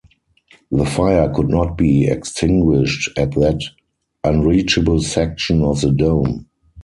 The 0.71 0.83
fire 0.87 1.29
could 1.31 1.49
not 1.49 1.77
be 1.77 2.07
extinguished 2.07 3.11
at 3.19 3.33
that 3.33 3.61
unreachable 4.23 5.01
section 5.03 5.61
of 5.61 5.81
the 5.81 5.91
dome. 5.91 6.47